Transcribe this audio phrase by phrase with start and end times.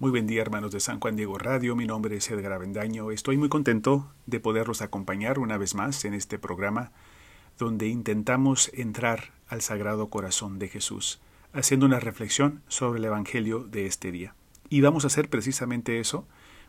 [0.00, 3.36] Muy buen día hermanos de San Juan Diego Radio, mi nombre es Edgar Avendaño, estoy
[3.36, 6.90] muy contento de poderlos acompañar una vez más en este programa
[7.58, 11.20] donde intentamos entrar al Sagrado Corazón de Jesús,
[11.52, 14.34] haciendo una reflexión sobre el Evangelio de este día.
[14.70, 16.26] Y vamos a hacer precisamente eso,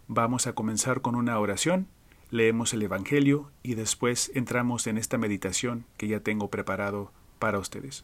[0.10, 1.88] vamos a comenzar con una oración,
[2.32, 8.04] leemos el Evangelio y después entramos en esta meditación que ya tengo preparado para ustedes.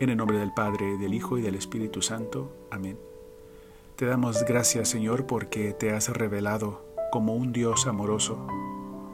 [0.00, 2.52] En el nombre del Padre, del Hijo y del Espíritu Santo.
[2.70, 2.98] Amén.
[3.96, 8.46] Te damos gracias, Señor, porque te has revelado como un Dios amoroso,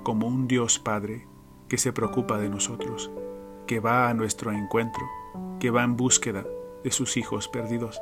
[0.03, 1.27] como un Dios Padre
[1.69, 3.11] que se preocupa de nosotros,
[3.67, 5.05] que va a nuestro encuentro,
[5.61, 6.47] que va en búsqueda
[6.85, 8.01] de sus hijos perdidos.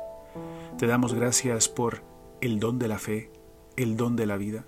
[0.77, 2.03] Te damos gracias por
[2.41, 3.31] el don de la fe,
[3.75, 4.65] el don de la vida,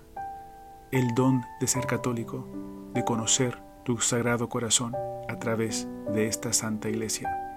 [0.90, 2.46] el don de ser católico,
[2.92, 4.94] de conocer tu sagrado corazón
[5.28, 7.49] a través de esta santa iglesia.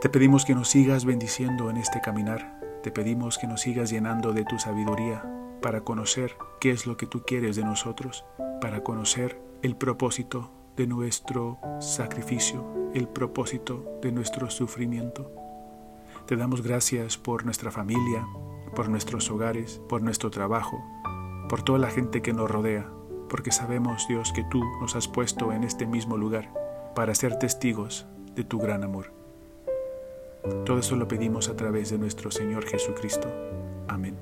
[0.00, 2.58] Te pedimos que nos sigas bendiciendo en este caminar.
[2.82, 7.06] Te pedimos que nos sigas llenando de tu sabiduría para conocer qué es lo que
[7.06, 8.24] tú quieres de nosotros,
[8.62, 15.30] para conocer el propósito de nuestro sacrificio, el propósito de nuestro sufrimiento.
[16.26, 18.26] Te damos gracias por nuestra familia,
[18.74, 20.82] por nuestros hogares, por nuestro trabajo,
[21.46, 22.90] por toda la gente que nos rodea,
[23.28, 26.50] porque sabemos, Dios, que tú nos has puesto en este mismo lugar
[26.94, 29.19] para ser testigos de tu gran amor.
[30.64, 33.28] Todo eso lo pedimos a través de nuestro Señor Jesucristo.
[33.88, 34.16] Amén.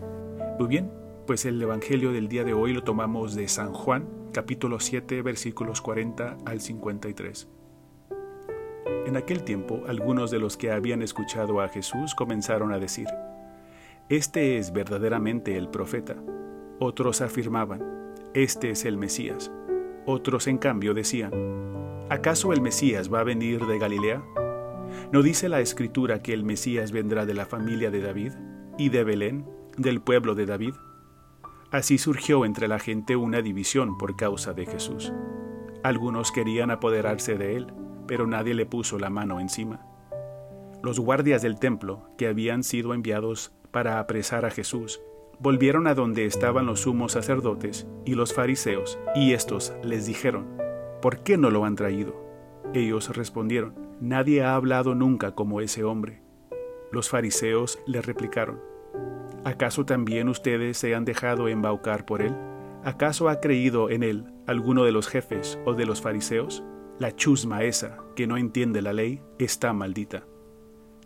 [0.59, 0.91] Muy bien,
[1.27, 5.81] pues el Evangelio del día de hoy lo tomamos de San Juan, capítulo 7, versículos
[5.81, 7.49] 40 al 53.
[9.07, 13.07] En aquel tiempo, algunos de los que habían escuchado a Jesús comenzaron a decir,
[14.09, 16.17] Este es verdaderamente el profeta.
[16.81, 19.53] Otros afirmaban, Este es el Mesías.
[20.05, 21.33] Otros, en cambio, decían,
[22.09, 24.23] ¿acaso el Mesías va a venir de Galilea?
[25.13, 28.33] ¿No dice la Escritura que el Mesías vendrá de la familia de David
[28.77, 30.75] y de Belén, del pueblo de David?
[31.71, 35.13] Así surgió entre la gente una división por causa de Jesús.
[35.83, 37.73] Algunos querían apoderarse de él,
[38.07, 39.81] pero nadie le puso la mano encima.
[40.83, 45.01] Los guardias del templo, que habían sido enviados para apresar a Jesús,
[45.41, 50.47] volvieron a donde estaban los sumos sacerdotes y los fariseos, y estos les dijeron,
[51.03, 52.15] ¿por qué no lo han traído?
[52.75, 56.23] Ellos respondieron, Nadie ha hablado nunca como ese hombre.
[56.93, 58.61] Los fariseos le replicaron,
[59.45, 62.35] ¿acaso también ustedes se han dejado embaucar por él?
[62.85, 66.63] ¿Acaso ha creído en él alguno de los jefes o de los fariseos?
[67.01, 70.25] La chusma esa, que no entiende la ley, está maldita.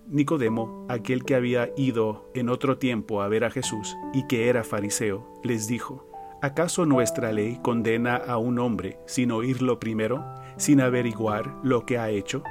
[0.07, 4.65] Nicodemo, aquel que había ido en otro tiempo a ver a Jesús y que era
[4.65, 6.11] fariseo, les dijo,
[6.43, 10.23] ¿acaso nuestra ley condena a un hombre sin oírlo primero,
[10.57, 12.43] sin averiguar lo que ha hecho?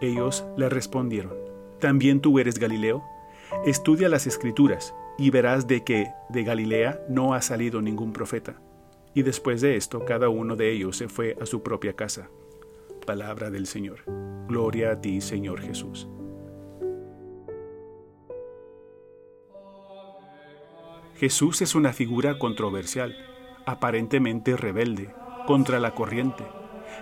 [0.00, 1.34] Ellos le respondieron,
[1.80, 3.02] ¿también tú eres Galileo?
[3.64, 8.60] Estudia las escrituras y verás de que de Galilea no ha salido ningún profeta.
[9.14, 12.30] Y después de esto cada uno de ellos se fue a su propia casa.
[13.04, 14.00] Palabra del Señor.
[14.46, 16.08] Gloria a ti, Señor Jesús.
[21.16, 23.16] Jesús es una figura controversial,
[23.66, 25.12] aparentemente rebelde,
[25.48, 26.44] contra la corriente,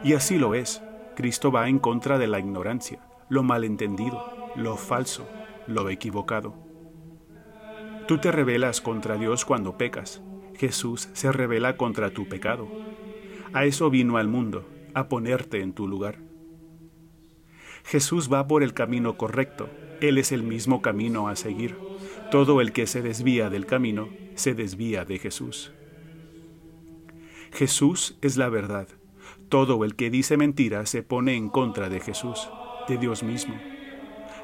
[0.03, 0.81] y así lo es.
[1.17, 3.01] Cristo va en contra de la ignorancia,
[3.31, 5.27] lo malentendido, lo falso,
[5.67, 6.55] lo equivocado.
[8.07, 10.23] Tú te rebelas contra Dios cuando pecas.
[10.55, 12.69] Jesús se revela contra tu pecado.
[13.55, 16.19] A eso vino al mundo, a ponerte en tu lugar.
[17.85, 19.71] Jesús va por el camino correcto.
[20.03, 21.77] Él es el mismo camino a seguir.
[22.31, 25.73] Todo el que se desvía del camino se desvía de Jesús.
[27.53, 28.89] Jesús es la verdad.
[29.49, 32.51] Todo el que dice mentira se pone en contra de Jesús,
[32.89, 33.55] de Dios mismo.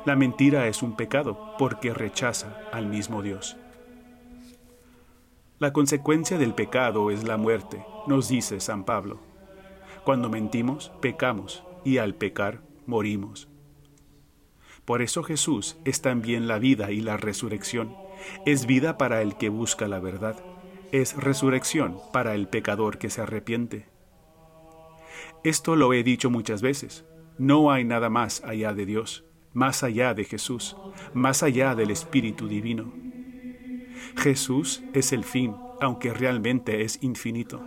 [0.05, 3.57] La mentira es un pecado porque rechaza al mismo Dios.
[5.59, 9.21] La consecuencia del pecado es la muerte, nos dice San Pablo.
[10.05, 13.49] Cuando mentimos, pecamos, y al pecar, morimos.
[14.85, 17.97] Por eso Jesús es también la vida y la resurrección.
[18.47, 20.37] Es vida para el que busca la verdad.
[20.91, 23.92] Es resurrección para el pecador que se arrepiente.
[25.45, 27.05] Esto lo he dicho muchas veces.
[27.39, 30.77] No hay nada más allá de Dios, más allá de Jesús,
[31.15, 32.93] más allá del Espíritu Divino.
[34.17, 37.61] Jesús es el fin, aunque realmente es infinito.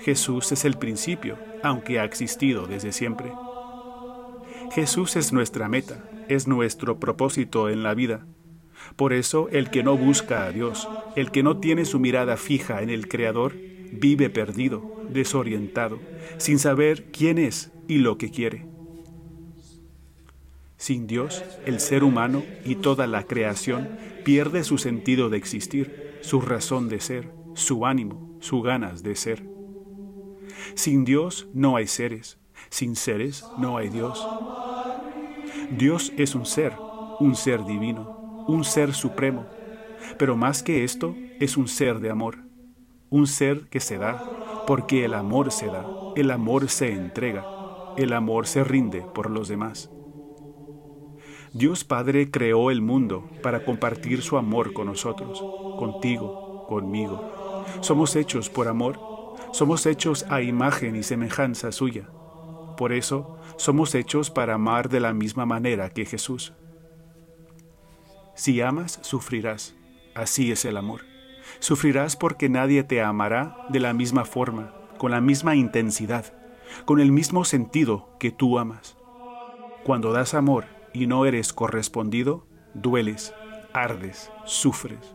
[0.00, 3.32] Jesús es el principio, aunque ha existido desde siempre.
[4.72, 8.26] Jesús es nuestra meta, es nuestro propósito en la vida.
[8.96, 12.82] Por eso el que no busca a Dios, el que no tiene su mirada fija
[12.82, 13.54] en el Creador,
[13.92, 16.00] vive perdido, desorientado,
[16.38, 18.66] sin saber quién es y lo que quiere.
[20.76, 23.88] Sin Dios, el ser humano y toda la creación
[24.24, 29.44] pierde su sentido de existir, su razón de ser, su ánimo, sus ganas de ser.
[30.74, 32.38] Sin Dios no hay seres,
[32.68, 34.26] sin seres no hay Dios.
[35.70, 36.72] Dios es un ser,
[37.20, 39.46] un ser divino, un ser supremo,
[40.18, 42.38] pero más que esto es un ser de amor,
[43.10, 45.86] un ser que se da, porque el amor se da,
[46.16, 47.44] el amor se entrega,
[47.96, 49.90] el amor se rinde por los demás.
[51.52, 55.44] Dios Padre creó el mundo para compartir su amor con nosotros,
[55.78, 57.64] contigo, conmigo.
[57.80, 58.98] Somos hechos por amor,
[59.52, 62.08] somos hechos a imagen y semejanza suya.
[62.76, 66.54] Por eso somos hechos para amar de la misma manera que Jesús.
[68.34, 69.74] Si amas, sufrirás.
[70.14, 71.11] Así es el amor.
[71.58, 76.32] Sufrirás porque nadie te amará de la misma forma, con la misma intensidad,
[76.84, 78.96] con el mismo sentido que tú amas.
[79.84, 83.34] Cuando das amor, y no eres correspondido, dueles,
[83.72, 85.14] ardes, sufres.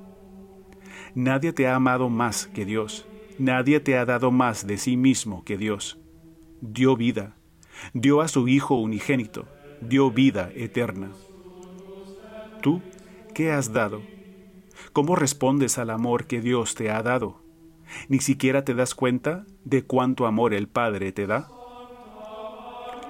[1.15, 3.07] Nadie te ha amado más que Dios,
[3.37, 5.99] nadie te ha dado más de sí mismo que Dios.
[6.61, 7.35] Dio vida,
[7.93, 9.47] dio a su Hijo unigénito,
[9.81, 11.11] dio vida eterna.
[12.61, 12.81] ¿Tú
[13.33, 14.01] qué has dado?
[14.97, 17.39] ¿Cómo respondes al amor que Dios te ha dado?
[18.09, 21.51] ¿Ni siquiera te das cuenta de cuánto amor el Padre te da?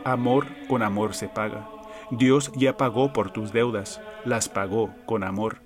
[0.03, 1.69] Amor con amor se paga.
[2.11, 5.61] Dios ya pagó por tus deudas, las pagó con amor.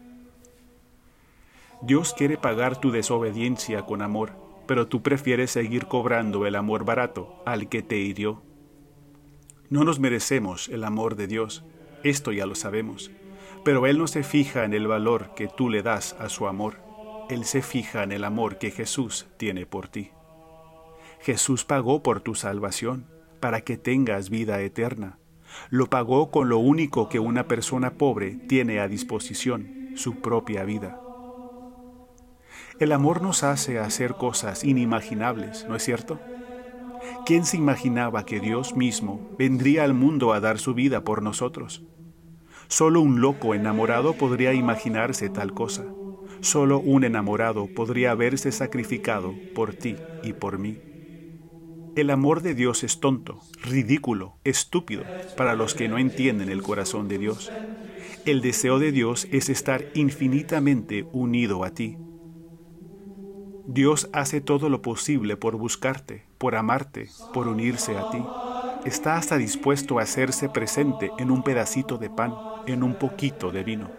[1.82, 4.34] Dios quiere pagar tu desobediencia con amor,
[4.68, 8.44] pero tú prefieres seguir cobrando el amor barato al que te hirió.
[9.72, 11.66] No nos merecemos el amor de Dios,
[12.04, 13.10] esto ya lo sabemos,
[13.64, 16.78] pero Él no se fija en el valor que tú le das a su amor,
[17.30, 20.12] Él se fija en el amor que Jesús tiene por ti.
[21.20, 23.06] Jesús pagó por tu salvación,
[23.40, 25.18] para que tengas vida eterna.
[25.70, 31.02] Lo pagó con lo único que una persona pobre tiene a disposición, su propia vida.
[32.80, 36.20] El amor nos hace hacer cosas inimaginables, ¿no es cierto?
[37.26, 41.84] ¿Quién se imaginaba que Dios mismo vendría al mundo a dar su vida por nosotros?
[42.72, 45.96] Solo un loco enamorado podría imaginarse tal cosa.
[46.42, 50.82] Solo un enamorado podría haberse sacrificado por ti y por mí.
[51.96, 57.08] El amor de Dios es tonto, ridículo, estúpido para los que no entienden el corazón
[57.08, 57.56] de Dios.
[58.26, 62.00] El deseo de Dios es estar infinitamente unido a ti.
[63.66, 68.34] Dios hace todo lo posible por buscarte, por amarte, por unirse a ti.
[68.86, 72.34] Está hasta dispuesto a hacerse presente en un pedacito de pan,
[72.66, 73.92] en un poquito de vino.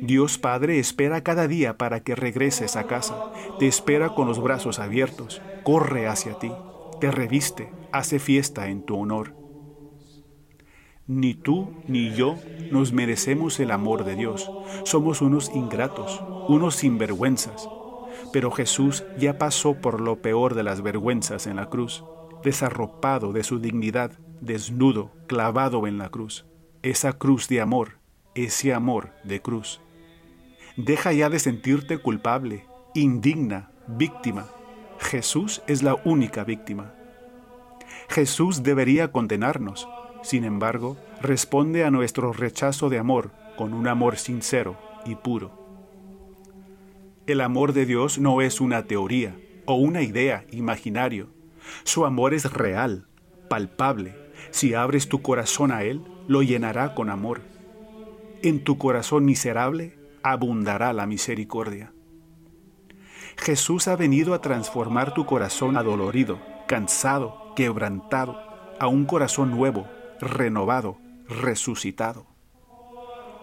[0.00, 3.16] Dios Padre espera cada día para que regreses a casa.
[3.58, 5.40] Te espera con los brazos abiertos.
[5.62, 6.52] Corre hacia ti.
[7.00, 7.72] Te reviste.
[7.92, 9.34] Hace fiesta en tu honor.
[11.06, 12.36] Ni tú ni yo
[12.72, 14.50] nos merecemos el amor de Dios.
[14.84, 17.68] Somos unos ingratos, unos sinvergüenzas.
[18.32, 22.04] Pero Jesús ya pasó por lo peor de las vergüenzas en la cruz,
[22.42, 26.46] desarropado de su dignidad, desnudo, clavado en la cruz.
[26.82, 27.98] Esa cruz de amor
[28.36, 29.80] ese amor de cruz.
[30.76, 34.46] Deja ya de sentirte culpable, indigna, víctima.
[34.98, 36.94] Jesús es la única víctima.
[38.08, 39.88] Jesús debería condenarnos.
[40.22, 45.64] Sin embargo, responde a nuestro rechazo de amor con un amor sincero y puro.
[47.26, 51.28] El amor de Dios no es una teoría o una idea imaginario.
[51.84, 53.06] Su amor es real,
[53.48, 54.14] palpable.
[54.50, 57.40] Si abres tu corazón a Él, lo llenará con amor
[58.42, 61.92] en tu corazón miserable abundará la misericordia.
[63.36, 68.38] Jesús ha venido a transformar tu corazón adolorido, cansado, quebrantado,
[68.78, 69.88] a un corazón nuevo,
[70.20, 72.26] renovado, resucitado.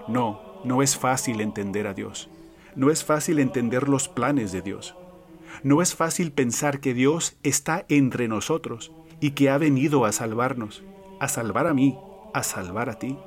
[0.08, 2.30] No, no es fácil entender a Dios.
[2.76, 4.96] No es fácil entender los planes de Dios.
[5.62, 10.84] No es fácil pensar que Dios está entre nosotros y que ha venido a salvarnos,
[11.20, 11.98] a salvar a mí,
[12.34, 13.18] a salvar a ti.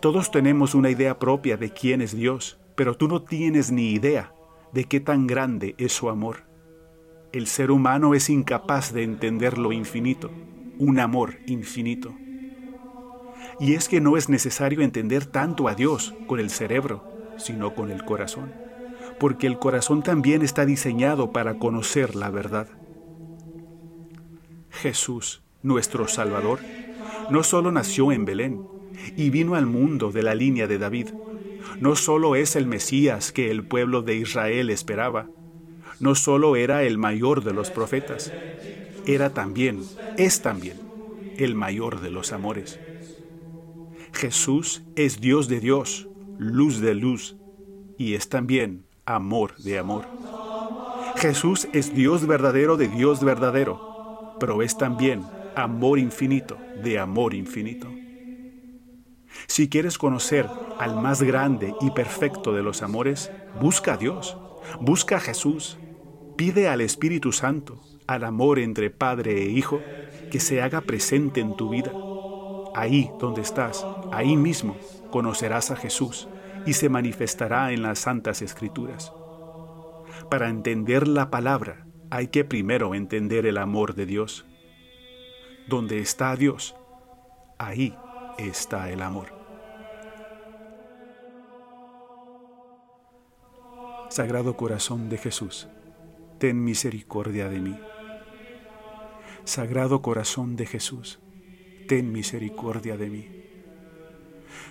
[0.00, 4.32] Todos tenemos una idea propia de quién es Dios, pero tú no tienes ni idea
[4.72, 6.44] de qué tan grande es su amor.
[7.32, 10.30] El ser humano es incapaz de entender lo infinito,
[10.78, 12.14] un amor infinito.
[13.58, 17.04] Y es que no es necesario entender tanto a Dios con el cerebro,
[17.38, 18.52] sino con el corazón,
[19.18, 22.68] porque el corazón también está diseñado para conocer la verdad.
[24.70, 26.60] Jesús, nuestro Salvador,
[27.30, 28.62] no solo nació en Belén,
[29.16, 31.08] y vino al mundo de la línea de David.
[31.80, 35.28] No solo es el Mesías que el pueblo de Israel esperaba,
[35.98, 38.32] no solo era el mayor de los profetas,
[39.06, 39.82] era también,
[40.18, 40.76] es también,
[41.38, 42.78] el mayor de los amores.
[44.12, 46.08] Jesús es Dios de Dios,
[46.38, 47.36] luz de luz,
[47.98, 50.04] y es también amor de amor.
[51.16, 57.88] Jesús es Dios verdadero de Dios verdadero, pero es también amor infinito de amor infinito.
[59.46, 60.46] Si quieres conocer
[60.78, 64.36] al más grande y perfecto de los amores, busca a Dios,
[64.80, 65.78] busca a Jesús,
[66.36, 69.80] pide al Espíritu Santo, al amor entre Padre e Hijo,
[70.30, 71.92] que se haga presente en tu vida.
[72.74, 74.76] Ahí donde estás, ahí mismo,
[75.10, 76.28] conocerás a Jesús
[76.66, 79.12] y se manifestará en las santas escrituras.
[80.30, 84.44] Para entender la palabra, hay que primero entender el amor de Dios.
[85.68, 86.76] Donde está Dios,
[87.58, 87.96] ahí
[88.38, 89.34] está el amor.
[94.08, 95.68] Sagrado Corazón de Jesús,
[96.38, 97.78] ten misericordia de mí.
[99.44, 101.20] Sagrado Corazón de Jesús,
[101.88, 103.28] ten misericordia de mí.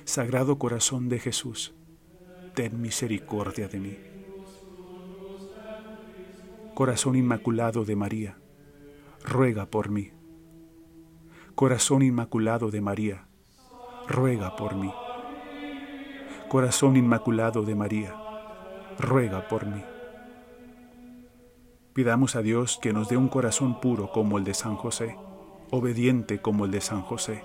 [0.06, 1.76] Sagrado Corazón de Jesús,
[2.56, 3.98] ten misericordia de mí.
[6.74, 8.38] Corazón Inmaculado de María,
[9.24, 10.12] ruega por mí.
[11.54, 13.28] Corazón Inmaculado de María,
[14.08, 14.92] ruega por mí.
[16.48, 18.16] Corazón Inmaculado de María,
[19.00, 19.84] ruega por mí.
[21.94, 25.18] Pidamos a Dios que nos dé un corazón puro como el de San José,
[25.72, 27.44] obediente como el de San José,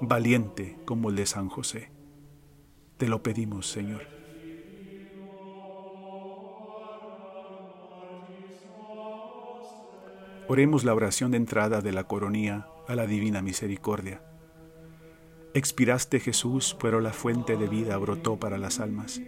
[0.00, 1.92] valiente como el de San José.
[2.96, 4.19] Te lo pedimos, Señor.
[10.50, 14.20] Oremos la oración de entrada de la coronía a la divina misericordia.
[15.54, 19.20] Expiraste Jesús, pero la fuente de vida brotó para las almas,